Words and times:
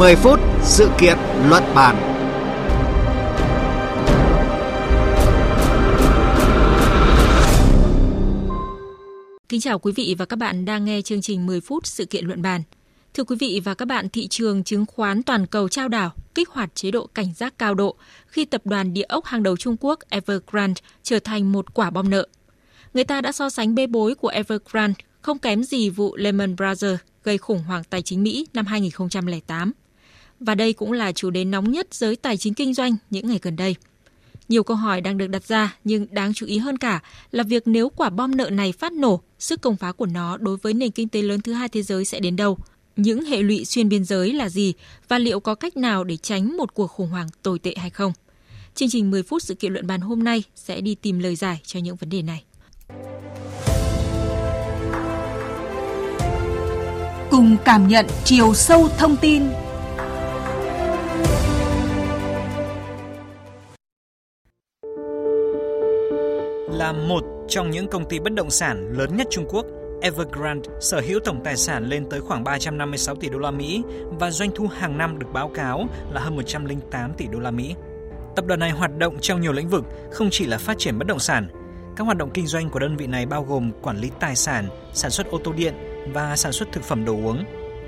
10 0.00 0.16
phút 0.16 0.40
sự 0.62 0.90
kiện 1.00 1.18
luận 1.48 1.62
bàn. 1.74 1.96
Kính 9.48 9.60
chào 9.60 9.78
quý 9.78 9.92
vị 9.96 10.14
và 10.18 10.24
các 10.24 10.36
bạn 10.36 10.64
đang 10.64 10.84
nghe 10.84 11.02
chương 11.02 11.22
trình 11.22 11.46
10 11.46 11.60
phút 11.60 11.86
sự 11.86 12.04
kiện 12.04 12.26
luận 12.26 12.42
bàn. 12.42 12.62
Thưa 13.14 13.24
quý 13.24 13.36
vị 13.40 13.60
và 13.64 13.74
các 13.74 13.88
bạn, 13.88 14.08
thị 14.08 14.28
trường 14.28 14.64
chứng 14.64 14.86
khoán 14.86 15.22
toàn 15.22 15.46
cầu 15.46 15.68
trao 15.68 15.88
đảo 15.88 16.10
kích 16.34 16.48
hoạt 16.48 16.74
chế 16.74 16.90
độ 16.90 17.06
cảnh 17.06 17.32
giác 17.34 17.58
cao 17.58 17.74
độ 17.74 17.96
khi 18.26 18.44
tập 18.44 18.62
đoàn 18.64 18.94
địa 18.94 19.06
ốc 19.08 19.24
hàng 19.24 19.42
đầu 19.42 19.56
Trung 19.56 19.76
Quốc 19.80 19.98
Evergrande 20.10 20.80
trở 21.02 21.18
thành 21.18 21.52
một 21.52 21.74
quả 21.74 21.90
bom 21.90 22.10
nợ. 22.10 22.28
Người 22.94 23.04
ta 23.04 23.20
đã 23.20 23.32
so 23.32 23.50
sánh 23.50 23.74
bê 23.74 23.86
bối 23.86 24.14
của 24.14 24.28
Evergrande 24.28 25.04
không 25.20 25.38
kém 25.38 25.62
gì 25.62 25.90
vụ 25.90 26.16
Lehman 26.16 26.56
Brothers 26.56 27.00
gây 27.24 27.38
khủng 27.38 27.62
hoảng 27.62 27.82
tài 27.90 28.02
chính 28.02 28.22
Mỹ 28.22 28.46
năm 28.54 28.66
2008. 28.66 29.72
Và 30.40 30.54
đây 30.54 30.72
cũng 30.72 30.92
là 30.92 31.12
chủ 31.12 31.30
đề 31.30 31.44
nóng 31.44 31.70
nhất 31.70 31.94
giới 31.94 32.16
tài 32.16 32.36
chính 32.36 32.54
kinh 32.54 32.74
doanh 32.74 32.96
những 33.10 33.28
ngày 33.28 33.38
gần 33.42 33.56
đây. 33.56 33.76
Nhiều 34.48 34.62
câu 34.62 34.76
hỏi 34.76 35.00
đang 35.00 35.18
được 35.18 35.26
đặt 35.26 35.44
ra 35.44 35.76
nhưng 35.84 36.06
đáng 36.10 36.34
chú 36.34 36.46
ý 36.46 36.58
hơn 36.58 36.78
cả 36.78 37.02
là 37.30 37.42
việc 37.42 37.62
nếu 37.66 37.88
quả 37.88 38.10
bom 38.10 38.36
nợ 38.36 38.50
này 38.50 38.72
phát 38.72 38.92
nổ, 38.92 39.20
sức 39.38 39.60
công 39.60 39.76
phá 39.76 39.92
của 39.92 40.06
nó 40.06 40.36
đối 40.36 40.56
với 40.56 40.74
nền 40.74 40.90
kinh 40.90 41.08
tế 41.08 41.22
lớn 41.22 41.40
thứ 41.40 41.52
hai 41.52 41.68
thế 41.68 41.82
giới 41.82 42.04
sẽ 42.04 42.20
đến 42.20 42.36
đâu? 42.36 42.58
Những 42.96 43.24
hệ 43.24 43.42
lụy 43.42 43.64
xuyên 43.64 43.88
biên 43.88 44.04
giới 44.04 44.32
là 44.32 44.48
gì 44.48 44.74
và 45.08 45.18
liệu 45.18 45.40
có 45.40 45.54
cách 45.54 45.76
nào 45.76 46.04
để 46.04 46.16
tránh 46.16 46.56
một 46.56 46.74
cuộc 46.74 46.86
khủng 46.86 47.08
hoảng 47.08 47.28
tồi 47.42 47.58
tệ 47.58 47.74
hay 47.76 47.90
không? 47.90 48.12
Chương 48.74 48.88
trình 48.88 49.10
10 49.10 49.22
phút 49.22 49.42
sự 49.42 49.54
kiện 49.54 49.72
luận 49.72 49.86
bàn 49.86 50.00
hôm 50.00 50.24
nay 50.24 50.42
sẽ 50.54 50.80
đi 50.80 50.94
tìm 50.94 51.18
lời 51.18 51.36
giải 51.36 51.60
cho 51.64 51.80
những 51.80 51.96
vấn 51.96 52.10
đề 52.10 52.22
này. 52.22 52.44
Cùng 57.30 57.56
cảm 57.64 57.88
nhận 57.88 58.06
chiều 58.24 58.54
sâu 58.54 58.88
thông 58.98 59.16
tin 59.16 59.42
là 66.72 66.92
một 66.92 67.24
trong 67.48 67.70
những 67.70 67.88
công 67.88 68.04
ty 68.04 68.18
bất 68.18 68.32
động 68.32 68.50
sản 68.50 68.92
lớn 68.98 69.16
nhất 69.16 69.26
Trung 69.30 69.46
Quốc, 69.48 69.66
Evergrande 70.02 70.70
sở 70.80 71.00
hữu 71.00 71.20
tổng 71.20 71.40
tài 71.44 71.56
sản 71.56 71.88
lên 71.88 72.04
tới 72.10 72.20
khoảng 72.20 72.44
356 72.44 73.14
tỷ 73.14 73.28
đô 73.28 73.38
la 73.38 73.50
Mỹ 73.50 73.82
và 74.20 74.30
doanh 74.30 74.50
thu 74.54 74.66
hàng 74.66 74.98
năm 74.98 75.18
được 75.18 75.26
báo 75.32 75.48
cáo 75.48 75.88
là 76.12 76.20
hơn 76.20 76.36
108 76.36 77.12
tỷ 77.16 77.26
đô 77.26 77.38
la 77.38 77.50
Mỹ. 77.50 77.74
Tập 78.36 78.46
đoàn 78.46 78.60
này 78.60 78.70
hoạt 78.70 78.98
động 78.98 79.16
trong 79.20 79.40
nhiều 79.40 79.52
lĩnh 79.52 79.68
vực, 79.68 79.84
không 80.12 80.28
chỉ 80.30 80.46
là 80.46 80.58
phát 80.58 80.78
triển 80.78 80.98
bất 80.98 81.06
động 81.06 81.18
sản. 81.18 81.48
Các 81.96 82.04
hoạt 82.04 82.16
động 82.16 82.30
kinh 82.34 82.46
doanh 82.46 82.70
của 82.70 82.78
đơn 82.78 82.96
vị 82.96 83.06
này 83.06 83.26
bao 83.26 83.44
gồm 83.44 83.72
quản 83.82 83.98
lý 83.98 84.10
tài 84.20 84.36
sản, 84.36 84.68
sản 84.92 85.10
xuất 85.10 85.30
ô 85.30 85.38
tô 85.44 85.52
điện 85.52 85.74
và 86.14 86.36
sản 86.36 86.52
xuất 86.52 86.72
thực 86.72 86.84
phẩm 86.84 87.04
đồ 87.04 87.12
uống. 87.12 87.44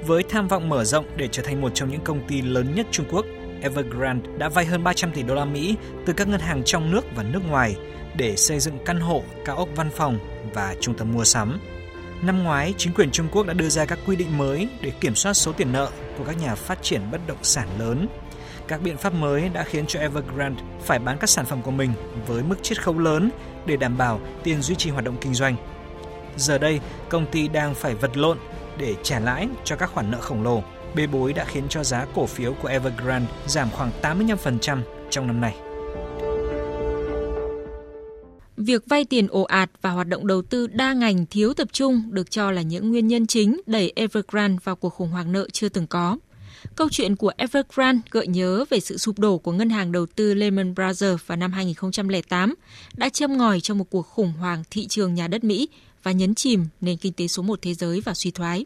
Với 0.06 0.22
tham 0.22 0.48
vọng 0.48 0.68
mở 0.68 0.84
rộng 0.84 1.04
để 1.16 1.28
trở 1.28 1.42
thành 1.42 1.60
một 1.60 1.70
trong 1.74 1.90
những 1.90 2.00
công 2.04 2.20
ty 2.28 2.42
lớn 2.42 2.74
nhất 2.74 2.86
Trung 2.90 3.06
Quốc, 3.10 3.26
Evergrande 3.62 4.30
đã 4.38 4.48
vay 4.48 4.64
hơn 4.64 4.84
300 4.84 5.12
tỷ 5.12 5.22
đô 5.22 5.34
la 5.34 5.44
Mỹ 5.44 5.76
từ 6.06 6.12
các 6.12 6.28
ngân 6.28 6.40
hàng 6.40 6.62
trong 6.64 6.90
nước 6.90 7.04
và 7.16 7.22
nước 7.22 7.40
ngoài 7.48 7.76
để 8.16 8.36
xây 8.36 8.60
dựng 8.60 8.78
căn 8.84 9.00
hộ, 9.00 9.22
cao 9.44 9.56
ốc 9.56 9.68
văn 9.76 9.90
phòng 9.90 10.18
và 10.54 10.74
trung 10.80 10.94
tâm 10.94 11.12
mua 11.12 11.24
sắm. 11.24 11.60
Năm 12.22 12.42
ngoái, 12.42 12.74
chính 12.78 12.94
quyền 12.94 13.10
Trung 13.10 13.28
Quốc 13.32 13.46
đã 13.46 13.54
đưa 13.54 13.68
ra 13.68 13.84
các 13.84 13.98
quy 14.06 14.16
định 14.16 14.38
mới 14.38 14.68
để 14.80 14.90
kiểm 14.90 15.14
soát 15.14 15.34
số 15.34 15.52
tiền 15.52 15.72
nợ 15.72 15.90
của 16.18 16.24
các 16.24 16.40
nhà 16.40 16.54
phát 16.54 16.82
triển 16.82 17.00
bất 17.12 17.20
động 17.26 17.38
sản 17.42 17.68
lớn. 17.78 18.06
Các 18.68 18.82
biện 18.82 18.96
pháp 18.96 19.14
mới 19.14 19.48
đã 19.48 19.64
khiến 19.64 19.86
cho 19.86 20.00
Evergrande 20.00 20.62
phải 20.84 20.98
bán 20.98 21.18
các 21.18 21.30
sản 21.30 21.46
phẩm 21.46 21.62
của 21.62 21.70
mình 21.70 21.92
với 22.26 22.42
mức 22.42 22.62
chiết 22.62 22.82
khấu 22.82 22.98
lớn 22.98 23.30
để 23.66 23.76
đảm 23.76 23.98
bảo 23.98 24.20
tiền 24.42 24.62
duy 24.62 24.74
trì 24.74 24.90
hoạt 24.90 25.04
động 25.04 25.16
kinh 25.20 25.34
doanh. 25.34 25.56
Giờ 26.36 26.58
đây, 26.58 26.80
công 27.08 27.26
ty 27.26 27.48
đang 27.48 27.74
phải 27.74 27.94
vật 27.94 28.16
lộn 28.16 28.38
để 28.78 28.94
trả 29.02 29.18
lãi 29.18 29.48
cho 29.64 29.76
các 29.76 29.90
khoản 29.90 30.10
nợ 30.10 30.18
khổng 30.20 30.42
lồ. 30.42 30.62
Bê 30.94 31.06
bối 31.06 31.32
đã 31.32 31.44
khiến 31.44 31.64
cho 31.68 31.84
giá 31.84 32.06
cổ 32.14 32.26
phiếu 32.26 32.54
của 32.62 32.68
Evergrande 32.68 33.32
giảm 33.46 33.70
khoảng 33.70 33.90
85% 34.02 34.78
trong 35.10 35.26
năm 35.26 35.40
nay. 35.40 35.56
Việc 38.56 38.82
vay 38.88 39.04
tiền 39.04 39.26
ồ 39.30 39.42
ạt 39.42 39.70
và 39.82 39.90
hoạt 39.90 40.08
động 40.08 40.26
đầu 40.26 40.42
tư 40.42 40.66
đa 40.66 40.92
ngành 40.92 41.26
thiếu 41.26 41.54
tập 41.54 41.68
trung 41.72 42.02
được 42.10 42.30
cho 42.30 42.50
là 42.50 42.62
những 42.62 42.90
nguyên 42.90 43.08
nhân 43.08 43.26
chính 43.26 43.60
đẩy 43.66 43.92
Evergrande 43.96 44.58
vào 44.64 44.76
cuộc 44.76 44.88
khủng 44.88 45.08
hoảng 45.08 45.32
nợ 45.32 45.48
chưa 45.52 45.68
từng 45.68 45.86
có. 45.86 46.16
Câu 46.76 46.88
chuyện 46.90 47.16
của 47.16 47.32
Evergrande 47.36 48.00
gợi 48.10 48.26
nhớ 48.26 48.64
về 48.70 48.80
sự 48.80 48.98
sụp 48.98 49.18
đổ 49.18 49.38
của 49.38 49.52
ngân 49.52 49.70
hàng 49.70 49.92
đầu 49.92 50.06
tư 50.06 50.34
Lehman 50.34 50.74
Brothers 50.74 51.22
vào 51.26 51.36
năm 51.36 51.52
2008 51.52 52.54
đã 52.96 53.08
châm 53.08 53.38
ngòi 53.38 53.60
cho 53.60 53.74
một 53.74 53.90
cuộc 53.90 54.06
khủng 54.06 54.32
hoảng 54.32 54.62
thị 54.70 54.86
trường 54.86 55.14
nhà 55.14 55.28
đất 55.28 55.44
Mỹ 55.44 55.68
và 56.02 56.12
nhấn 56.12 56.34
chìm 56.34 56.66
nền 56.80 56.96
kinh 56.96 57.12
tế 57.12 57.28
số 57.28 57.42
một 57.42 57.58
thế 57.62 57.74
giới 57.74 58.00
vào 58.00 58.14
suy 58.14 58.30
thoái. 58.30 58.64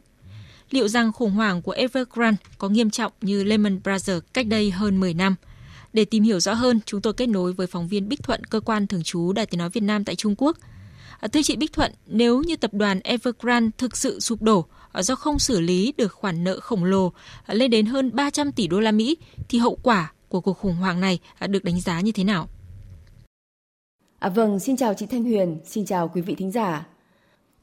Liệu 0.70 0.88
rằng 0.88 1.12
khủng 1.12 1.30
hoảng 1.30 1.62
của 1.62 1.72
Evergrande 1.72 2.42
có 2.58 2.68
nghiêm 2.68 2.90
trọng 2.90 3.12
như 3.20 3.44
Lehman 3.44 3.80
Brothers 3.82 4.24
cách 4.32 4.46
đây 4.46 4.70
hơn 4.70 5.00
10 5.00 5.14
năm– 5.14 5.34
để 5.96 6.04
tìm 6.04 6.22
hiểu 6.22 6.40
rõ 6.40 6.54
hơn, 6.54 6.80
chúng 6.86 7.00
tôi 7.00 7.12
kết 7.12 7.26
nối 7.26 7.52
với 7.52 7.66
phóng 7.66 7.88
viên 7.88 8.08
Bích 8.08 8.22
Thuận, 8.22 8.44
cơ 8.44 8.60
quan 8.60 8.86
thường 8.86 9.02
trú 9.02 9.32
Đài 9.32 9.46
Tiếng 9.46 9.58
Nói 9.58 9.70
Việt 9.70 9.80
Nam 9.80 10.04
tại 10.04 10.16
Trung 10.16 10.34
Quốc. 10.38 10.56
À, 11.20 11.28
thưa 11.28 11.42
chị 11.42 11.56
Bích 11.56 11.72
Thuận, 11.72 11.92
nếu 12.06 12.42
như 12.42 12.56
tập 12.56 12.74
đoàn 12.74 13.00
Evergrande 13.04 13.70
thực 13.78 13.96
sự 13.96 14.20
sụp 14.20 14.42
đổ 14.42 14.64
à, 14.92 15.02
do 15.02 15.14
không 15.14 15.38
xử 15.38 15.60
lý 15.60 15.94
được 15.96 16.12
khoản 16.12 16.44
nợ 16.44 16.60
khổng 16.60 16.84
lồ 16.84 17.12
à, 17.46 17.54
lên 17.54 17.70
đến 17.70 17.86
hơn 17.86 18.10
300 18.14 18.52
tỷ 18.52 18.66
đô 18.66 18.80
la 18.80 18.92
Mỹ, 18.92 19.16
thì 19.48 19.58
hậu 19.58 19.78
quả 19.82 20.12
của 20.28 20.40
cuộc 20.40 20.58
khủng 20.58 20.76
hoảng 20.76 21.00
này 21.00 21.18
được 21.48 21.64
đánh 21.64 21.80
giá 21.80 22.00
như 22.00 22.12
thế 22.12 22.24
nào? 22.24 22.48
À, 24.18 24.28
vâng, 24.28 24.60
xin 24.60 24.76
chào 24.76 24.94
chị 24.94 25.06
Thanh 25.06 25.24
Huyền, 25.24 25.58
xin 25.64 25.86
chào 25.86 26.08
quý 26.08 26.20
vị 26.20 26.34
thính 26.34 26.52
giả. 26.52 26.86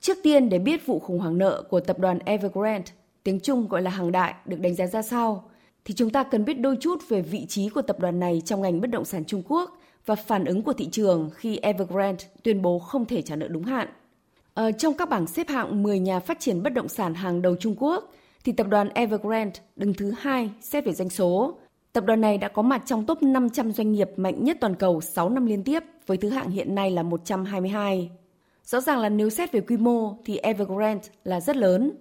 Trước 0.04 0.18
tiên 0.24 0.50
để 0.50 0.60
biết 0.60 0.86
vụ 0.86 1.00
khủng 1.00 1.20
hoảng 1.20 1.38
nợ 1.38 1.64
của 1.70 1.80
tập 1.80 2.00
đoàn 2.00 2.20
Evergrande, 2.26 2.92
tiếng 3.24 3.40
Trung 3.40 3.68
gọi 3.68 3.82
là 3.82 3.92
hàng 3.92 4.12
đại, 4.12 4.34
được 4.46 4.60
đánh 4.60 4.76
giá 4.76 4.88
ra 4.88 5.02
sao, 5.02 5.44
thì 5.86 5.94
chúng 5.94 6.10
ta 6.10 6.24
cần 6.24 6.46
biết 6.46 6.54
đôi 6.54 6.78
chút 6.80 7.10
về 7.10 7.22
vị 7.22 7.46
trí 7.50 7.70
của 7.70 7.82
tập 7.82 8.00
đoàn 8.00 8.20
này 8.20 8.42
trong 8.46 8.62
ngành 8.62 8.82
bất 8.82 8.90
động 8.90 9.06
sản 9.06 9.26
Trung 9.26 9.44
Quốc 9.48 9.78
và 10.06 10.16
phản 10.16 10.46
ứng 10.46 10.62
của 10.62 10.74
thị 10.74 10.88
trường 10.92 11.30
khi 11.36 11.58
Evergrande 11.58 12.26
tuyên 12.44 12.62
bố 12.62 12.80
không 12.80 13.06
thể 13.06 13.22
trả 13.22 13.36
nợ 13.36 13.48
đúng 13.48 13.64
hạn. 13.64 13.88
Ở 14.54 14.72
trong 14.72 14.94
các 14.94 15.10
bảng 15.10 15.28
xếp 15.28 15.50
hạng 15.50 15.84
10 15.84 16.00
nhà 16.00 16.20
phát 16.20 16.40
triển 16.40 16.64
bất 16.64 16.74
động 16.74 16.88
sản 16.88 17.14
hàng 17.14 17.42
đầu 17.42 17.56
Trung 17.56 17.76
Quốc, 17.80 18.14
thì 18.44 18.52
tập 18.52 18.68
đoàn 18.70 18.90
Evergrande 18.90 19.60
đứng 19.76 19.94
thứ 19.94 20.14
hai 20.18 20.50
xét 20.62 20.86
về 20.86 20.94
doanh 20.94 21.10
số. 21.10 21.58
Tập 21.94 22.06
đoàn 22.06 22.22
này 22.22 22.38
đã 22.38 22.48
có 22.48 22.62
mặt 22.62 22.84
trong 22.86 23.06
top 23.06 23.24
500 23.24 23.72
doanh 23.72 23.92
nghiệp 23.92 24.10
mạnh 24.16 24.44
nhất 24.44 24.58
toàn 24.62 24.76
cầu 24.76 25.02
6 25.02 25.30
năm 25.30 25.46
liên 25.46 25.64
tiếp 25.64 25.84
với 26.08 26.18
thứ 26.18 26.30
hạng 26.30 26.50
hiện 26.50 26.76
nay 26.76 26.92
là 26.92 27.04
122. 27.04 28.10
Rõ 28.66 28.82
ràng 28.82 29.00
là 29.00 29.10
nếu 29.10 29.30
xét 29.30 29.52
về 29.52 29.62
quy 29.62 29.78
mô 29.78 30.16
thì 30.26 30.38
Evergrande 30.38 31.08
là 31.24 31.42
rất 31.42 31.56
lớn, 31.56 31.92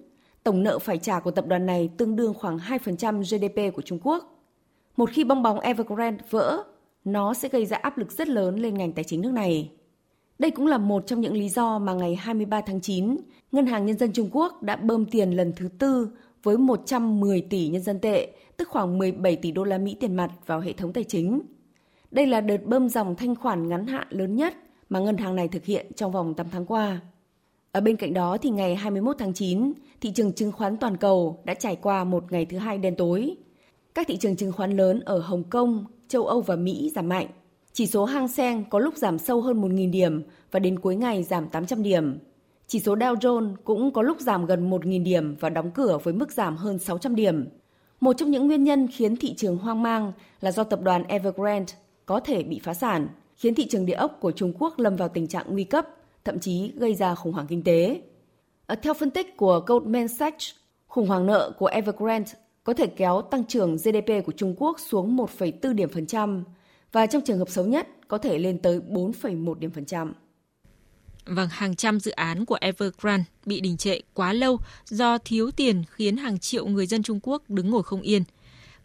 Tổng 0.43 0.63
nợ 0.63 0.79
phải 0.79 0.99
trả 0.99 1.21
của 1.21 1.31
tập 1.31 1.47
đoàn 1.47 1.67
này 1.67 1.91
tương 1.97 2.17
đương 2.17 2.35
khoảng 2.35 2.59
2% 2.59 3.23
GDP 3.23 3.75
của 3.77 3.83
Trung 3.83 3.99
Quốc. 4.03 4.49
Một 4.97 5.11
khi 5.13 5.25
bong 5.25 5.43
bóng 5.43 5.61
Evergrande 5.61 6.25
vỡ, 6.31 6.63
nó 7.05 7.35
sẽ 7.35 7.49
gây 7.49 7.67
ra 7.67 7.77
áp 7.77 7.99
lực 7.99 8.13
rất 8.13 8.29
lớn 8.29 8.57
lên 8.57 8.75
ngành 8.75 8.93
tài 8.93 9.05
chính 9.05 9.21
nước 9.21 9.33
này. 9.33 9.71
Đây 10.39 10.51
cũng 10.51 10.67
là 10.67 10.79
một 10.79 11.07
trong 11.07 11.21
những 11.21 11.35
lý 11.35 11.49
do 11.49 11.79
mà 11.79 11.95
ngày 11.95 12.15
23 12.15 12.61
tháng 12.61 12.81
9, 12.81 13.17
Ngân 13.53 13.67
hàng 13.67 13.87
Nhân 13.87 13.99
dân 13.99 14.13
Trung 14.13 14.29
Quốc 14.33 14.63
đã 14.63 14.77
bơm 14.77 15.07
tiền 15.07 15.31
lần 15.31 15.53
thứ 15.57 15.69
tư 15.79 16.09
với 16.43 16.57
110 16.57 17.41
tỷ 17.41 17.69
nhân 17.69 17.83
dân 17.83 17.99
tệ, 17.99 18.33
tức 18.57 18.69
khoảng 18.69 18.99
17 18.99 19.37
tỷ 19.37 19.53
đô 19.53 19.65
la 19.65 19.79
Mỹ 19.79 19.97
tiền 20.01 20.17
mặt 20.17 20.31
vào 20.47 20.61
hệ 20.61 20.73
thống 20.73 20.93
tài 20.93 21.05
chính. 21.05 21.41
Đây 22.11 22.27
là 22.27 22.41
đợt 22.41 22.65
bơm 22.65 22.89
dòng 22.89 23.17
thanh 23.17 23.35
khoản 23.35 23.69
ngắn 23.69 23.87
hạn 23.87 24.07
lớn 24.11 24.37
nhất 24.37 24.55
mà 24.93 24.99
ngân 24.99 25.17
hàng 25.17 25.37
này 25.37 25.49
thực 25.49 25.65
hiện 25.65 25.87
trong 25.97 26.13
vòng 26.13 26.35
8 26.35 26.47
tháng 26.51 26.67
qua. 26.67 27.01
Ở 27.73 27.81
bên 27.81 27.97
cạnh 27.97 28.15
đó 28.15 28.37
thì 28.37 28.51
ngày 28.51 28.75
21 28.75 29.17
tháng 29.19 29.33
9, 29.35 29.73
thị 30.01 30.13
trường 30.13 30.33
chứng 30.33 30.53
khoán 30.53 30.77
toàn 30.77 30.97
cầu 30.97 31.43
đã 31.45 31.55
trải 31.55 31.77
qua 31.77 32.05
một 32.05 32.33
ngày 32.33 32.45
thứ 32.45 32.59
hai 32.59 32.79
đen 32.79 32.97
tối. 32.97 33.37
Các 33.95 34.07
thị 34.09 34.17
trường 34.17 34.37
chứng 34.37 34.53
khoán 34.53 34.77
lớn 34.77 35.01
ở 35.01 35.19
Hồng 35.19 35.45
Kông, 35.45 35.85
châu 36.09 36.27
Âu 36.27 36.41
và 36.41 36.57
Mỹ 36.57 36.91
giảm 36.95 37.09
mạnh. 37.09 37.27
Chỉ 37.73 37.87
số 37.87 38.05
Hang 38.05 38.29
Seng 38.29 38.65
có 38.71 38.79
lúc 38.79 38.97
giảm 38.97 39.19
sâu 39.19 39.41
hơn 39.41 39.63
1.000 39.63 39.91
điểm 39.91 40.23
và 40.51 40.59
đến 40.59 40.79
cuối 40.79 40.97
ngày 40.97 41.23
giảm 41.23 41.49
800 41.49 41.83
điểm. 41.83 42.19
Chỉ 42.67 42.81
số 42.81 42.95
Dow 42.95 43.15
Jones 43.15 43.55
cũng 43.65 43.93
có 43.93 44.03
lúc 44.03 44.21
giảm 44.21 44.47
gần 44.47 44.71
1.000 44.71 45.03
điểm 45.03 45.37
và 45.41 45.49
đóng 45.49 45.71
cửa 45.71 45.99
với 46.03 46.15
mức 46.15 46.33
giảm 46.33 46.57
hơn 46.57 46.79
600 46.79 47.15
điểm. 47.15 47.49
Một 48.01 48.13
trong 48.13 48.31
những 48.31 48.47
nguyên 48.47 48.65
nhân 48.65 48.89
khiến 48.93 49.17
thị 49.17 49.35
trường 49.35 49.59
hoang 49.59 49.83
mang 49.83 50.13
là 50.41 50.53
do 50.53 50.65
tập 50.65 50.81
đoàn 50.83 51.05
Evergrande 51.05 51.75
có 52.07 52.21
thể 52.21 52.43
bị 52.43 52.61
phá 52.65 52.75
sản, 52.75 53.09
khiến 53.43 53.55
thị 53.55 53.67
trường 53.67 53.87
địa 53.87 53.95
ốc 53.95 54.19
của 54.21 54.33
Trung 54.33 54.53
Quốc 54.59 54.79
lâm 54.79 54.97
vào 54.97 55.09
tình 55.09 55.27
trạng 55.27 55.47
nguy 55.49 55.65
cấp 55.65 55.87
thậm 56.25 56.39
chí 56.41 56.73
gây 56.77 56.95
ra 56.95 57.15
khủng 57.15 57.33
hoảng 57.33 57.47
kinh 57.47 57.63
tế. 57.63 58.03
À, 58.67 58.75
theo 58.83 58.95
phân 58.95 59.11
tích 59.11 59.37
của 59.37 59.61
Goldman 59.67 60.09
Sachs, 60.09 60.51
khủng 60.87 61.07
hoảng 61.07 61.27
nợ 61.27 61.53
của 61.59 61.67
Evergrande 61.67 62.33
có 62.65 62.75
thể 62.75 62.87
kéo 62.87 63.23
tăng 63.23 63.45
trưởng 63.45 63.77
GDP 63.77 64.27
của 64.27 64.33
Trung 64.37 64.55
Quốc 64.59 64.81
xuống 64.81 65.17
1,4 65.17 65.75
điểm 65.75 65.89
phần 65.89 66.07
trăm 66.07 66.45
và 66.93 67.07
trong 67.07 67.23
trường 67.23 67.39
hợp 67.39 67.51
xấu 67.51 67.65
nhất 67.65 67.89
có 68.09 68.19
thể 68.19 68.39
lên 68.39 68.59
tới 68.59 68.81
4,1 68.89 69.55
điểm 69.55 69.71
phần 69.71 69.85
trăm. 69.85 70.15
Vâng, 71.27 71.49
hàng 71.51 71.77
trăm 71.77 72.01
dự 72.01 72.11
án 72.11 72.45
của 72.45 72.59
Evergrande 72.61 73.25
bị 73.47 73.61
đình 73.61 73.77
trệ 73.77 74.01
quá 74.15 74.33
lâu 74.33 74.59
do 74.85 75.19
thiếu 75.19 75.51
tiền 75.51 75.83
khiến 75.91 76.17
hàng 76.17 76.39
triệu 76.39 76.67
người 76.67 76.87
dân 76.87 77.03
Trung 77.03 77.21
Quốc 77.23 77.43
đứng 77.51 77.71
ngồi 77.71 77.83
không 77.83 78.01
yên– 78.01 78.23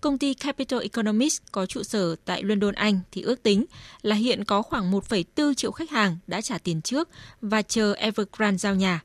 Công 0.01 0.17
ty 0.17 0.33
Capital 0.33 0.79
Economics 0.81 1.37
có 1.51 1.65
trụ 1.65 1.83
sở 1.83 2.15
tại 2.25 2.43
London, 2.43 2.73
Anh 2.73 2.99
thì 3.11 3.21
ước 3.21 3.43
tính 3.43 3.65
là 4.01 4.15
hiện 4.15 4.43
có 4.43 4.61
khoảng 4.61 4.91
1,4 4.91 5.53
triệu 5.53 5.71
khách 5.71 5.89
hàng 5.89 6.17
đã 6.27 6.41
trả 6.41 6.57
tiền 6.57 6.81
trước 6.81 7.09
và 7.41 7.61
chờ 7.61 7.93
Evergrande 7.93 8.57
giao 8.57 8.75
nhà. 8.75 9.01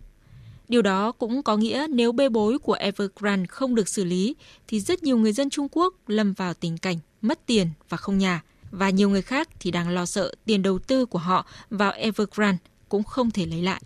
Điều 0.69 0.83
đó 0.83 1.13
cũng 1.13 1.43
có 1.43 1.57
nghĩa 1.57 1.87
nếu 1.91 2.13
bê 2.13 2.29
bối 2.29 2.59
của 2.59 2.73
Evergrande 2.73 3.47
không 3.47 3.75
được 3.75 3.89
xử 3.89 4.05
lý 4.05 4.37
thì 4.69 4.81
rất 4.81 5.03
nhiều 5.03 5.17
người 5.17 5.33
dân 5.33 5.51
Trung 5.51 5.69
Quốc 5.73 5.95
lâm 6.07 6.33
vào 6.33 6.55
tình 6.55 6.79
cảnh 6.79 6.99
mất 7.23 7.47
tiền 7.47 7.69
và 7.89 7.97
không 7.97 8.19
nhà 8.19 8.43
và 8.71 8.91
nhiều 8.91 9.09
người 9.09 9.23
khác 9.23 9.49
thì 9.61 9.71
đang 9.71 9.89
lo 9.89 10.07
sợ 10.07 10.35
tiền 10.45 10.63
đầu 10.63 10.79
tư 10.79 11.07
của 11.07 11.19
họ 11.19 11.47
vào 11.71 11.93
Evergrande 11.93 12.59
cũng 12.89 13.03
không 13.03 13.31
thể 13.31 13.47
lấy 13.47 13.63
lại. 13.63 13.83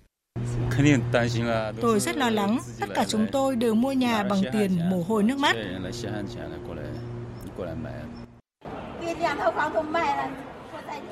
Tôi 1.81 2.01
rất 2.01 2.17
lo 2.17 2.31
lắng, 2.31 2.59
tất 2.81 2.87
cả 2.95 3.05
chúng 3.09 3.27
tôi 3.33 3.57
đều 3.57 3.75
mua 3.75 3.93
nhà 3.93 4.23
bằng 4.23 4.43
tiền 4.53 4.91
mồ 4.91 5.03
hôi 5.09 5.23
nước 5.23 5.39
mắt. 5.39 5.57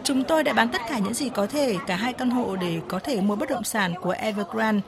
Chúng 0.05 0.25
tôi 0.25 0.43
đã 0.43 0.53
bán 0.53 0.69
tất 0.69 0.81
cả 0.89 0.99
những 0.99 1.15
gì 1.15 1.29
có 1.29 1.47
thể, 1.47 1.77
cả 1.87 1.97
hai 1.97 2.13
căn 2.13 2.31
hộ 2.31 2.57
để 2.57 2.81
có 2.89 2.99
thể 2.99 3.21
mua 3.21 3.37
bất 3.37 3.51
động 3.51 3.65
sản 3.65 3.95
của 4.03 4.11
Evergrande. 4.11 4.83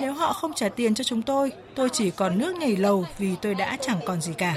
Nếu 0.00 0.12
họ 0.12 0.32
không 0.32 0.52
trả 0.54 0.68
tiền 0.68 0.94
cho 0.94 1.04
chúng 1.04 1.22
tôi, 1.22 1.52
tôi 1.74 1.88
chỉ 1.92 2.10
còn 2.10 2.38
nước 2.38 2.56
nhảy 2.56 2.76
lầu 2.76 3.06
vì 3.18 3.36
tôi 3.42 3.54
đã 3.54 3.76
chẳng 3.80 4.00
còn 4.06 4.20
gì 4.20 4.32
cả. 4.38 4.54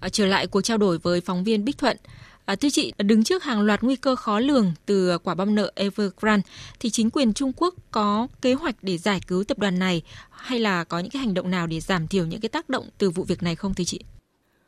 À, 0.00 0.08
trở 0.08 0.26
lại 0.26 0.46
cuộc 0.46 0.62
trao 0.62 0.78
đổi 0.78 0.98
với 0.98 1.20
phóng 1.20 1.44
viên 1.44 1.64
Bích 1.64 1.78
Thuận, 1.78 1.96
À, 2.44 2.56
thưa 2.56 2.68
chị, 2.70 2.92
đứng 2.98 3.24
trước 3.24 3.44
hàng 3.44 3.60
loạt 3.60 3.82
nguy 3.82 3.96
cơ 3.96 4.16
khó 4.16 4.38
lường 4.38 4.72
từ 4.86 5.18
quả 5.18 5.34
bom 5.34 5.54
nợ 5.54 5.72
Evergrande, 5.74 6.42
thì 6.80 6.90
chính 6.90 7.10
quyền 7.10 7.32
Trung 7.32 7.52
Quốc 7.56 7.74
có 7.90 8.28
kế 8.42 8.54
hoạch 8.54 8.76
để 8.82 8.98
giải 8.98 9.20
cứu 9.26 9.44
tập 9.44 9.58
đoàn 9.58 9.78
này 9.78 10.02
hay 10.30 10.58
là 10.58 10.84
có 10.84 10.98
những 10.98 11.10
cái 11.10 11.20
hành 11.20 11.34
động 11.34 11.50
nào 11.50 11.66
để 11.66 11.80
giảm 11.80 12.06
thiểu 12.06 12.26
những 12.26 12.40
cái 12.40 12.48
tác 12.48 12.68
động 12.68 12.88
từ 12.98 13.10
vụ 13.10 13.24
việc 13.24 13.42
này 13.42 13.54
không 13.56 13.74
thưa 13.74 13.84
chị? 13.84 14.00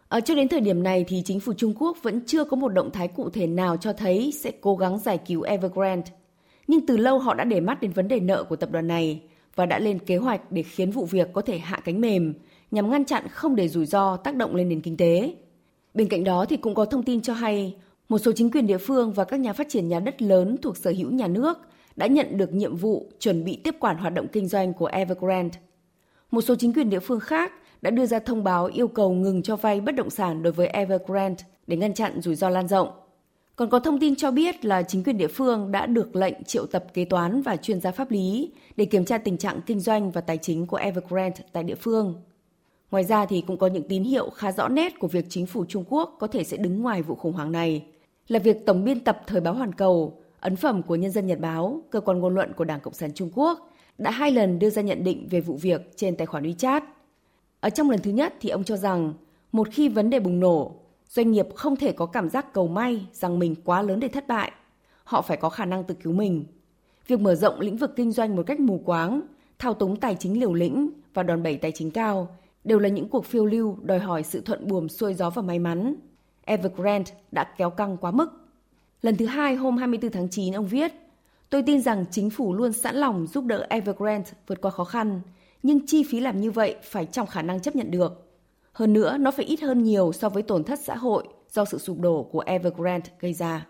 À, 0.08 0.20
cho 0.20 0.34
đến 0.34 0.49
thời 0.49 0.61
điểm 0.61 0.82
này 0.82 1.05
thì 1.08 1.23
chính 1.25 1.40
phủ 1.40 1.52
Trung 1.52 1.75
Quốc 1.78 1.96
vẫn 2.02 2.20
chưa 2.26 2.44
có 2.44 2.56
một 2.56 2.69
động 2.69 2.90
thái 2.93 3.08
cụ 3.08 3.31
thể 3.31 3.46
nào 3.46 3.76
cho 3.76 3.93
thấy 3.93 4.32
sẽ 4.43 4.52
cố 4.61 4.76
gắng 4.76 4.99
giải 4.99 5.19
cứu 5.26 5.43
Evergrande. 5.43 6.11
Nhưng 6.67 6.87
từ 6.87 6.96
lâu 6.96 7.19
họ 7.19 7.34
đã 7.34 7.44
để 7.44 7.61
mắt 7.61 7.81
đến 7.81 7.93
vấn 7.93 8.08
đề 8.08 8.20
nợ 8.20 8.44
của 8.44 8.56
tập 8.56 8.70
đoàn 8.70 8.87
này 8.87 9.20
và 9.55 9.67
đã 9.67 9.78
lên 9.78 9.99
kế 9.99 10.17
hoạch 10.17 10.52
để 10.52 10.62
khiến 10.62 10.90
vụ 10.90 11.05
việc 11.05 11.28
có 11.32 11.43
thể 11.43 11.58
hạ 11.58 11.81
cánh 11.84 12.00
mềm 12.00 12.34
nhằm 12.70 12.90
ngăn 12.90 13.05
chặn 13.05 13.28
không 13.31 13.56
để 13.56 13.69
rủi 13.69 13.87
ro 13.87 14.17
tác 14.17 14.37
động 14.37 14.55
lên 14.55 14.69
nền 14.69 14.81
kinh 14.81 14.96
tế. 14.96 15.34
Bên 15.97 16.09
cạnh 16.09 16.25
đó 16.25 16.45
thì 16.49 16.57
cũng 16.57 16.75
có 16.75 16.85
thông 16.85 17.03
tin 17.03 17.23
cho 17.23 17.33
hay, 17.33 17.77
một 18.09 18.19
số 18.19 18.33
chính 18.33 18.51
quyền 18.51 18.67
địa 18.67 18.79
phương 18.79 19.13
và 19.13 19.25
các 19.25 19.41
nhà 19.41 19.53
phát 19.53 19.69
triển 19.69 19.89
nhà 19.89 20.01
đất 20.01 20.23
lớn 20.23 20.57
thuộc 20.63 20.77
sở 20.77 20.91
hữu 20.91 21.11
nhà 21.11 21.27
nước 21.27 21.59
đã 21.97 22.07
nhận 22.07 22.39
được 22.39 22.53
nhiệm 22.53 22.77
vụ 22.77 23.11
chuẩn 23.21 23.45
bị 23.45 23.61
tiếp 23.65 23.77
quản 23.81 23.99
hoạt 23.99 24.15
động 24.15 24.27
kinh 24.33 24.49
doanh 24.49 24.73
của 24.73 24.87
Evergrande. 24.87 25.59
Một 26.31 26.41
số 26.41 26.55
chính 26.55 26.73
quyền 26.73 26.91
địa 26.91 27.01
phương 27.01 27.21
khác 27.21 27.53
đã 27.83 27.91
đưa 27.91 28.07
ra 28.07 28.19
thông 28.19 28.45
báo 28.45 28.67
yêu 28.67 28.89
cầu 28.89 29.13
ngừng 29.13 29.43
cho 29.43 29.57
vay 29.57 29.81
bất 29.81 29.95
động 29.95 30.11
sản 30.11 30.43
đối 30.43 30.53
với 30.53 30.67
Evergrande 30.67 31.45
để 31.67 31.77
ngăn 31.77 31.95
chặn 31.95 32.21
rủi 32.21 32.35
ro 32.35 32.49
lan 32.49 32.69
rộng. 32.69 32.89
Còn 33.57 33.71
có 33.71 33.79
thông 33.79 34.01
tin 34.01 34.17
cho 34.17 34.31
biết 34.31 34.65
là 34.65 34.83
chính 34.83 35.05
quyền 35.05 35.19
địa 35.19 35.29
phương 35.29 35.73
đã 35.73 35.87
được 35.87 36.17
lệnh 36.17 36.45
triệu 36.45 36.67
tập 36.67 36.85
kế 36.95 37.05
toán 37.05 37.43
và 37.43 37.57
chuyên 37.57 37.81
gia 37.81 37.91
pháp 37.91 38.11
lý 38.11 38.53
để 38.77 38.85
kiểm 38.85 39.05
tra 39.05 39.19
tình 39.19 39.37
trạng 39.37 39.61
kinh 39.67 39.81
doanh 39.81 40.11
và 40.11 40.21
tài 40.21 40.39
chính 40.39 40.67
của 40.67 40.77
Evergrande 40.77 41.41
tại 41.53 41.65
địa 41.65 41.75
phương. 41.75 42.15
Ngoài 42.91 43.05
ra 43.05 43.27
thì 43.27 43.41
cũng 43.47 43.56
có 43.56 43.67
những 43.67 43.88
tín 43.88 44.03
hiệu 44.03 44.31
khá 44.31 44.53
rõ 44.53 44.69
nét 44.69 44.99
của 44.99 45.09
việc 45.09 45.27
chính 45.29 45.47
phủ 45.47 45.65
Trung 45.69 45.85
Quốc 45.88 46.17
có 46.19 46.27
thể 46.27 46.44
sẽ 46.44 46.56
đứng 46.56 46.83
ngoài 46.83 47.03
vụ 47.03 47.15
khủng 47.15 47.33
hoảng 47.33 47.53
này, 47.53 47.87
là 48.29 48.38
việc 48.38 48.67
Tổng 48.67 48.85
biên 48.85 49.00
tập 49.00 49.23
Thời 49.27 49.41
báo 49.41 49.55
Hoàn 49.55 49.73
Cầu, 49.73 50.19
ấn 50.41 50.56
phẩm 50.56 50.83
của 50.83 50.94
Nhân 50.94 51.11
dân 51.11 51.27
Nhật 51.27 51.38
báo, 51.38 51.81
cơ 51.91 52.00
quan 52.00 52.19
ngôn 52.19 52.35
luận 52.35 52.53
của 52.53 52.65
Đảng 52.65 52.81
Cộng 52.81 52.94
sản 52.94 53.12
Trung 53.15 53.31
Quốc, 53.35 53.71
đã 53.99 54.11
hai 54.11 54.31
lần 54.31 54.59
đưa 54.59 54.71
ra 54.71 54.83
nhận 54.83 55.05
định 55.05 55.29
về 55.31 55.41
vụ 55.41 55.56
việc 55.56 55.97
trên 55.97 56.17
tài 56.17 56.27
khoản 56.27 56.44
WeChat. 56.44 56.81
Ở 57.61 57.71
trong 57.71 57.91
lần 57.91 58.00
thứ 58.03 58.11
nhất 58.11 58.35
thì 58.41 58.49
ông 58.49 58.65
cho 58.65 58.77
rằng, 58.77 59.12
một 59.53 59.69
khi 59.73 59.88
vấn 59.88 60.11
đề 60.11 60.21
bùng 60.21 60.41
nổ, 60.41 60.75
doanh 61.09 61.31
nghiệp 61.31 61.47
không 61.55 61.77
thể 61.77 61.93
có 61.93 62.06
cảm 62.06 62.29
giác 62.29 62.53
cầu 62.53 62.69
may 62.69 63.06
rằng 63.12 63.38
mình 63.38 63.55
quá 63.65 63.83
lớn 63.83 64.00
để 64.00 64.09
thất 64.09 64.29
bại. 64.29 64.53
Họ 65.05 65.23
phải 65.23 65.37
có 65.37 65.49
khả 65.49 65.65
năng 65.65 65.85
tự 65.85 65.94
cứu 65.94 66.12
mình. 66.12 66.44
Việc 67.06 67.21
mở 67.21 67.35
rộng 67.35 67.61
lĩnh 67.61 67.77
vực 67.77 67.93
kinh 67.97 68.12
doanh 68.12 68.37
một 68.37 68.43
cách 68.47 68.61
mù 68.61 68.83
quáng, 68.85 69.21
thao 69.59 69.75
túng 69.75 69.97
tài 69.97 70.15
chính 70.15 70.41
liều 70.41 70.55
lĩnh 70.55 70.91
và 71.15 71.23
đòn 71.23 71.43
bẩy 71.43 71.56
tài 71.56 71.73
chính 71.73 71.91
cao 71.91 72.29
đều 72.67 72.79
là 72.79 72.89
những 72.89 73.09
cuộc 73.09 73.25
phiêu 73.25 73.47
lưu 73.47 73.77
đòi 73.83 73.99
hỏi 73.99 74.23
sự 74.23 74.41
thuận 74.41 74.69
buồm 74.69 74.89
xuôi 74.89 75.15
gió 75.15 75.31
và 75.31 75.43
may 75.43 75.59
mắn. 75.59 75.95
Evergrande 76.45 77.13
đã 77.33 77.45
kéo 77.59 77.71
căng 77.71 77.97
quá 77.97 78.11
mức. 78.11 78.29
Lần 79.03 79.17
thứ 79.17 79.27
hai 79.27 79.55
hôm 79.55 79.77
24 79.77 80.11
tháng 80.11 80.29
9 80.31 80.53
ông 80.53 80.67
viết, 80.67 80.93
Tôi 81.51 81.63
tin 81.63 81.81
rằng 81.81 82.05
chính 82.11 82.31
phủ 82.31 82.55
luôn 82.55 82.73
sẵn 82.73 82.97
lòng 82.97 83.27
giúp 83.27 83.45
đỡ 83.45 83.67
Evergrande 83.71 84.31
vượt 84.47 84.61
qua 84.61 84.71
khó 84.71 84.85
khăn, 84.85 85.21
nhưng 85.63 85.87
chi 85.87 86.05
phí 86.11 86.21
làm 86.21 86.41
như 86.41 86.51
vậy 86.51 86.77
phải 86.83 87.07
trong 87.07 87.27
khả 87.27 87.43
năng 87.43 87.61
chấp 87.61 87.77
nhận 87.77 87.91
được. 87.91 88.13
Hơn 88.73 88.93
nữa, 88.93 89.17
nó 89.19 89.31
phải 89.31 89.45
ít 89.45 89.61
hơn 89.61 89.83
nhiều 89.83 90.12
so 90.12 90.29
với 90.29 90.43
tổn 90.43 90.65
thất 90.65 90.79
xã 90.85 90.97
hội 90.97 91.25
do 91.53 91.65
sự 91.65 91.79
sụp 91.79 92.01
đổ 92.01 92.23
của 92.33 92.41
Evergrande 92.41 93.11
gây 93.21 93.33
ra. 93.33 93.67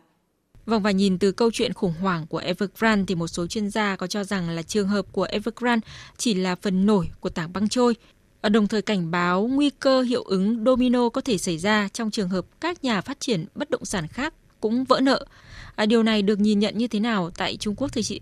Vâng 0.67 0.83
và 0.83 0.91
nhìn 0.91 1.19
từ 1.19 1.33
câu 1.33 1.51
chuyện 1.53 1.73
khủng 1.73 1.95
hoảng 2.01 2.27
của 2.27 2.39
Evergrande 2.39 3.05
thì 3.09 3.15
một 3.15 3.27
số 3.27 3.47
chuyên 3.47 3.71
gia 3.71 3.97
có 3.97 4.07
cho 4.07 4.25
rằng 4.25 4.51
là 4.51 4.63
trường 4.63 4.89
hợp 4.89 5.07
của 5.13 5.23
Evergrande 5.23 5.89
chỉ 6.17 6.35
là 6.35 6.55
phần 6.55 6.87
nổi 6.87 7.11
của 7.21 7.29
tảng 7.29 7.53
băng 7.53 7.69
trôi 7.69 7.95
và 8.43 8.49
đồng 8.49 8.67
thời 8.67 8.83
cảnh 8.83 9.11
báo 9.11 9.47
nguy 9.53 9.71
cơ 9.71 10.01
hiệu 10.01 10.23
ứng 10.23 10.65
domino 10.65 11.09
có 11.09 11.21
thể 11.21 11.39
xảy 11.39 11.59
ra 11.59 11.89
trong 11.93 12.11
trường 12.11 12.29
hợp 12.29 12.47
các 12.61 12.85
nhà 12.85 13.01
phát 13.01 13.21
triển 13.21 13.45
bất 13.55 13.71
động 13.71 13.85
sản 13.85 14.07
khác 14.09 14.35
cũng 14.61 14.85
vỡ 14.85 15.01
nợ. 15.01 15.27
À, 15.75 15.87
điều 15.87 16.03
này 16.03 16.23
được 16.23 16.41
nhìn 16.41 16.59
nhận 16.59 16.79
như 16.79 16.89
thế 16.89 17.01
nào 17.01 17.31
tại 17.31 17.57
Trung 17.57 17.75
Quốc 17.75 17.93
thưa 17.93 18.03
chị? 18.03 18.21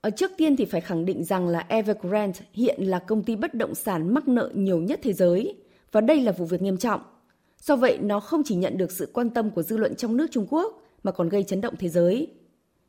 Ở 0.00 0.10
trước 0.10 0.30
tiên 0.36 0.56
thì 0.56 0.64
phải 0.64 0.80
khẳng 0.80 1.04
định 1.04 1.24
rằng 1.24 1.48
là 1.48 1.64
Evergrande 1.68 2.40
hiện 2.52 2.82
là 2.82 2.98
công 2.98 3.22
ty 3.22 3.36
bất 3.36 3.54
động 3.54 3.74
sản 3.74 4.14
mắc 4.14 4.28
nợ 4.28 4.50
nhiều 4.54 4.78
nhất 4.80 5.00
thế 5.02 5.12
giới 5.12 5.56
và 5.92 6.00
đây 6.00 6.20
là 6.20 6.32
vụ 6.32 6.44
việc 6.44 6.62
nghiêm 6.62 6.76
trọng. 6.76 7.00
Do 7.62 7.76
vậy, 7.76 7.98
nó 8.02 8.20
không 8.20 8.42
chỉ 8.44 8.54
nhận 8.54 8.78
được 8.78 8.92
sự 8.92 9.10
quan 9.12 9.30
tâm 9.30 9.50
của 9.50 9.62
dư 9.62 9.76
luận 9.76 9.94
trong 9.96 10.16
nước 10.16 10.26
Trung 10.30 10.46
Quốc 10.50 10.82
mà 11.02 11.12
còn 11.12 11.28
gây 11.28 11.42
chấn 11.42 11.60
động 11.60 11.74
thế 11.78 11.88
giới. 11.88 12.28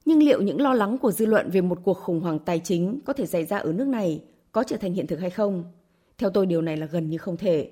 Nhưng 0.06 0.24
liệu 0.24 0.42
những 0.42 0.62
lo 0.62 0.74
lắng 0.74 0.98
của 0.98 1.12
dư 1.12 1.26
luận 1.26 1.50
về 1.52 1.62
một 1.62 1.80
cuộc 1.84 1.94
khủng 1.94 2.20
hoảng 2.20 2.40
tài 2.40 2.60
chính 2.60 3.00
có 3.06 3.14
thể 3.14 3.26
xảy 3.26 3.46
ra 3.46 3.58
ở 3.58 3.72
nước 3.72 3.88
này 3.88 4.22
có 4.52 4.64
trở 4.64 4.78
thành 4.78 4.94
hiện 4.94 5.08
thực 5.08 5.20
hay 5.20 5.30
không? 5.30 5.64
Theo 6.22 6.30
tôi 6.30 6.46
điều 6.46 6.62
này 6.62 6.78
là 6.78 6.86
gần 6.86 7.10
như 7.10 7.18
không 7.18 7.38
thể. 7.38 7.70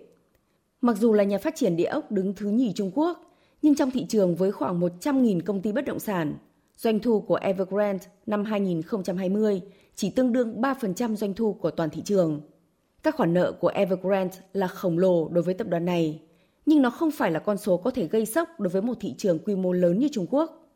Mặc 0.82 0.98
dù 0.98 1.14
là 1.14 1.24
nhà 1.24 1.38
phát 1.38 1.56
triển 1.56 1.76
địa 1.76 1.86
ốc 1.86 2.12
đứng 2.12 2.34
thứ 2.36 2.50
nhì 2.50 2.74
Trung 2.74 2.92
Quốc, 2.96 3.36
nhưng 3.62 3.76
trong 3.76 3.92
thị 3.92 4.06
trường 4.10 4.36
với 4.36 4.52
khoảng 4.52 4.80
100.000 4.80 5.42
công 5.46 5.62
ty 5.62 5.72
bất 5.72 5.86
động 5.86 6.00
sản, 6.00 6.36
doanh 6.78 7.00
thu 7.00 7.22
của 7.22 7.36
Evergrande 7.36 8.06
năm 8.26 8.44
2020 8.44 9.62
chỉ 9.96 10.10
tương 10.10 10.34
đương 10.34 10.62
3% 10.62 11.16
doanh 11.16 11.34
thu 11.34 11.54
của 11.54 11.72
toàn 11.72 11.90
thị 11.90 12.02
trường. 12.06 12.42
Các 13.04 13.16
khoản 13.16 13.34
nợ 13.34 13.52
của 13.52 13.68
Evergrande 13.68 14.38
là 14.54 14.68
khổng 14.68 14.98
lồ 14.98 15.30
đối 15.30 15.44
với 15.44 15.54
tập 15.54 15.68
đoàn 15.68 15.86
này, 15.86 16.22
nhưng 16.66 16.82
nó 16.82 16.90
không 16.90 17.12
phải 17.12 17.32
là 17.32 17.40
con 17.40 17.58
số 17.58 17.78
có 17.78 17.92
thể 17.92 18.08
gây 18.08 18.26
sốc 18.26 18.60
đối 18.60 18.70
với 18.70 18.82
một 18.82 18.98
thị 19.00 19.14
trường 19.18 19.40
quy 19.40 19.56
mô 19.56 19.72
lớn 19.72 20.00
như 20.00 20.08
Trung 20.12 20.28
Quốc. 20.30 20.72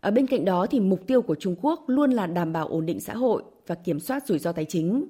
Ở 0.00 0.10
bên 0.10 0.26
cạnh 0.26 0.44
đó 0.44 0.66
thì 0.66 0.80
mục 0.80 1.00
tiêu 1.06 1.22
của 1.22 1.34
Trung 1.34 1.56
Quốc 1.62 1.84
luôn 1.86 2.10
là 2.10 2.26
đảm 2.26 2.52
bảo 2.52 2.68
ổn 2.68 2.86
định 2.86 3.00
xã 3.00 3.14
hội 3.14 3.42
và 3.66 3.74
kiểm 3.74 4.00
soát 4.00 4.26
rủi 4.26 4.38
ro 4.38 4.52
tài 4.52 4.64
chính. 4.64 5.06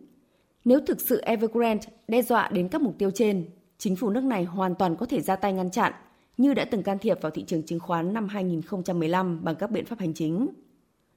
Nếu 0.65 0.81
thực 0.81 1.01
sự 1.01 1.21
Evergrande 1.21 1.87
đe 2.09 2.23
dọa 2.23 2.49
đến 2.53 2.69
các 2.69 2.83
mục 2.83 2.95
tiêu 2.99 3.11
trên, 3.11 3.45
chính 3.79 3.97
phủ 3.97 4.11
nước 4.11 4.25
này 4.25 4.45
hoàn 4.45 4.75
toàn 4.75 4.97
có 4.97 5.07
thể 5.07 5.21
ra 5.21 5.37
tay 5.37 5.53
ngăn 5.53 5.71
chặn 5.71 5.93
như 6.37 6.55
đã 6.55 6.65
từng 6.65 6.83
can 6.83 6.99
thiệp 6.99 7.19
vào 7.23 7.31
thị 7.31 7.45
trường 7.47 7.63
chứng 7.63 7.81
khoán 7.81 8.13
năm 8.13 8.29
2015 8.29 9.45
bằng 9.45 9.55
các 9.57 9.71
biện 9.71 9.87
pháp 9.87 9.99
hành 9.99 10.15
chính. 10.15 10.49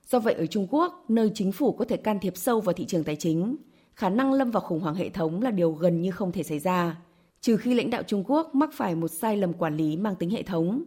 Do 0.08 0.20
vậy 0.20 0.34
ở 0.34 0.46
Trung 0.46 0.68
Quốc, 0.70 1.06
nơi 1.08 1.32
chính 1.34 1.52
phủ 1.52 1.72
có 1.72 1.86
thể 1.86 1.98
can 1.98 2.20
thiệp 2.20 2.38
sâu 2.38 2.62
vào 2.62 2.74
thị 2.74 2.86
trường 2.86 3.04
tài 3.04 3.16
chính, 3.16 3.56
khả 3.96 4.10
năng 4.10 4.34
lâm 4.34 4.52
vào 4.52 4.62
khủng 4.62 4.80
hoảng 4.80 4.96
hệ 4.96 5.10
thống 5.10 5.42
là 5.42 5.52
điều 5.52 5.72
gần 5.72 6.02
như 6.02 6.12
không 6.12 6.32
thể 6.32 6.44
xảy 6.44 6.60
ra, 6.60 6.98
trừ 7.42 7.58
khi 7.58 7.74
lãnh 7.74 7.90
đạo 7.90 8.04
Trung 8.04 8.24
Quốc 8.28 8.56
mắc 8.56 8.70
phải 8.74 8.96
một 8.96 9.08
sai 9.08 9.38
lầm 9.38 9.54
quản 9.54 9.78
lý 9.78 9.98
mang 9.98 10.16
tính 10.16 10.30
hệ 10.30 10.44
thống. 10.44 10.84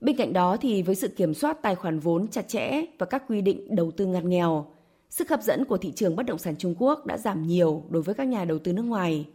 Bên 0.00 0.16
cạnh 0.16 0.32
đó 0.32 0.56
thì 0.56 0.82
với 0.82 0.94
sự 0.94 1.08
kiểm 1.08 1.34
soát 1.34 1.62
tài 1.62 1.74
khoản 1.74 1.98
vốn 1.98 2.28
chặt 2.28 2.48
chẽ 2.48 2.84
và 2.98 3.06
các 3.06 3.24
quy 3.28 3.40
định 3.40 3.74
đầu 3.76 3.90
tư 3.90 4.06
ngặt 4.06 4.24
nghèo, 4.24 4.66
sức 5.12 5.30
hấp 5.30 5.42
dẫn 5.42 5.64
của 5.64 5.76
thị 5.76 5.92
trường 5.96 6.16
bất 6.16 6.26
động 6.26 6.38
sản 6.38 6.56
Trung 6.58 6.74
Quốc 6.78 7.06
đã 7.06 7.18
giảm 7.18 7.42
nhiều 7.46 7.84
đối 7.88 8.02
với 8.02 8.14
các 8.14 8.24
nhà 8.24 8.44
đầu 8.44 8.58
tư 8.58 8.72
nước 8.72 8.82
ngoài. 8.82 9.28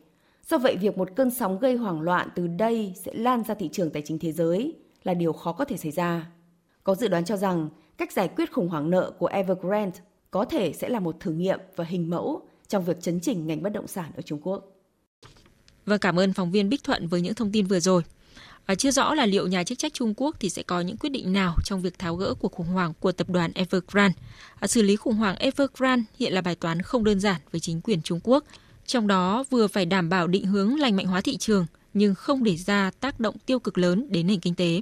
Do 0.48 0.57
vậy, 0.57 0.77
việc 0.77 0.98
một 0.98 1.10
cơn 1.15 1.31
sóng 1.31 1.60
gây 1.60 1.75
hoảng 1.75 2.01
loạn 2.01 2.29
từ 2.36 2.48
đây 2.48 2.93
sẽ 3.05 3.13
lan 3.13 3.43
ra 3.43 3.55
thị 3.55 3.69
trường 3.72 3.89
tài 3.89 4.01
chính 4.05 4.19
thế 4.19 4.31
giới 4.31 4.75
là 5.03 5.13
điều 5.13 5.34
khó 5.34 5.51
có 5.51 5.65
thể 5.65 5.77
xảy 5.77 5.91
ra. 5.91 6.31
Có 6.84 6.96
dự 6.96 7.07
đoán 7.07 7.25
cho 7.25 7.38
rằng 7.38 7.69
cách 7.98 8.12
giải 8.12 8.27
quyết 8.27 8.53
khủng 8.53 8.69
hoảng 8.69 8.89
nợ 8.89 9.12
của 9.19 9.27
Evergrande 9.27 10.00
có 10.31 10.46
thể 10.46 10.74
sẽ 10.74 10.89
là 10.89 11.00
một 11.00 11.19
thử 11.19 11.31
nghiệm 11.31 11.60
và 11.75 11.84
hình 11.84 12.10
mẫu 12.10 12.41
trong 12.67 12.84
việc 12.84 13.01
chấn 13.01 13.19
chỉnh 13.19 13.48
ngành 13.48 13.63
bất 13.63 13.74
động 13.74 13.88
sản 13.88 14.12
ở 14.15 14.22
Trung 14.22 14.39
Quốc. 14.43 14.72
Vâng, 15.86 16.00
cảm 16.00 16.19
ơn 16.19 16.34
phóng 16.34 16.51
viên 16.51 16.69
Bích 16.69 16.84
Thuận 16.84 17.07
với 17.07 17.22
những 17.22 17.34
thông 17.34 17.51
tin 17.51 17.65
vừa 17.65 17.79
rồi. 17.79 18.01
Và 18.67 18.75
chưa 18.75 18.91
rõ 18.91 19.13
là 19.13 19.25
liệu 19.25 19.47
nhà 19.47 19.63
chức 19.63 19.77
trách 19.77 19.93
Trung 19.93 20.13
Quốc 20.17 20.36
thì 20.39 20.50
sẽ 20.50 20.63
có 20.63 20.81
những 20.81 20.97
quyết 20.97 21.09
định 21.09 21.33
nào 21.33 21.55
trong 21.63 21.81
việc 21.81 22.00
tháo 22.00 22.15
gỡ 22.15 22.33
cuộc 22.33 22.51
khủng 22.51 22.67
hoảng 22.67 22.93
của 23.00 23.12
tập 23.12 23.29
đoàn 23.29 23.51
Evergrande. 23.55 24.19
À, 24.59 24.67
xử 24.67 24.81
lý 24.81 24.95
khủng 24.95 25.15
hoảng 25.15 25.36
Evergrande 25.36 26.03
hiện 26.19 26.33
là 26.33 26.41
bài 26.41 26.55
toán 26.55 26.81
không 26.81 27.03
đơn 27.03 27.19
giản 27.19 27.41
với 27.51 27.59
chính 27.59 27.81
quyền 27.81 28.01
Trung 28.01 28.19
Quốc, 28.24 28.43
trong 28.86 29.07
đó 29.07 29.43
vừa 29.50 29.67
phải 29.67 29.86
đảm 29.86 30.09
bảo 30.09 30.27
định 30.27 30.45
hướng 30.45 30.79
lành 30.79 30.95
mạnh 30.95 31.07
hóa 31.07 31.21
thị 31.21 31.38
trường 31.38 31.65
nhưng 31.93 32.15
không 32.15 32.43
để 32.43 32.57
ra 32.57 32.91
tác 33.00 33.19
động 33.19 33.36
tiêu 33.45 33.59
cực 33.59 33.77
lớn 33.77 34.07
đến 34.09 34.27
nền 34.27 34.39
kinh 34.39 34.55
tế. 34.55 34.81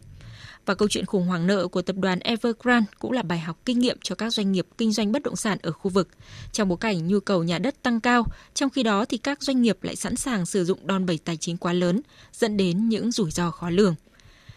Và 0.65 0.75
câu 0.75 0.88
chuyện 0.88 1.05
khủng 1.05 1.25
hoảng 1.25 1.48
nợ 1.48 1.67
của 1.67 1.81
tập 1.81 1.95
đoàn 2.00 2.19
Evergrande 2.19 2.91
cũng 3.00 3.12
là 3.12 3.22
bài 3.22 3.39
học 3.39 3.60
kinh 3.65 3.79
nghiệm 3.79 3.98
cho 4.03 4.15
các 4.15 4.34
doanh 4.34 4.51
nghiệp 4.51 4.67
kinh 4.77 4.91
doanh 4.91 5.12
bất 5.12 5.24
động 5.24 5.36
sản 5.36 5.57
ở 5.62 5.72
khu 5.72 5.91
vực. 5.91 6.07
Trong 6.51 6.69
bối 6.69 6.77
cảnh 6.81 7.07
nhu 7.07 7.19
cầu 7.19 7.43
nhà 7.43 7.60
đất 7.60 7.84
tăng 7.84 8.00
cao, 8.00 8.25
trong 8.53 8.69
khi 8.69 8.84
đó 8.84 9.05
thì 9.05 9.17
các 9.17 9.43
doanh 9.43 9.62
nghiệp 9.62 9.84
lại 9.84 9.95
sẵn 9.95 10.15
sàng 10.15 10.45
sử 10.45 10.65
dụng 10.65 10.88
đòn 10.88 11.05
bẩy 11.05 11.17
tài 11.17 11.38
chính 11.38 11.57
quá 11.57 11.74
lớn, 11.74 12.01
dẫn 12.34 12.57
đến 12.57 12.89
những 12.89 13.12
rủi 13.12 13.31
ro 13.31 13.51
khó 13.51 13.69
lường. 13.69 13.95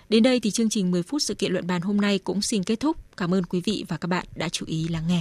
Đến 0.09 0.23
đây 0.23 0.41
thì 0.41 0.51
chương 0.51 0.69
trình 0.69 0.91
10 0.91 1.03
phút 1.03 1.23
sự 1.23 1.35
kiện 1.35 1.53
luận 1.53 1.67
bàn 1.67 1.83
hôm 1.83 2.01
nay 2.01 2.19
cũng 2.19 2.43
xin 2.43 2.65
kết 2.65 2.81
thúc. 2.81 2.97
Cảm 3.17 3.35
ơn 3.35 3.45
quý 3.45 3.61
vị 3.65 3.85
và 3.89 3.97
các 3.97 4.09
bạn 4.09 4.27
đã 4.37 4.49
chú 4.49 4.67
ý 4.67 4.89
lắng 4.89 5.05
nghe. 5.09 5.17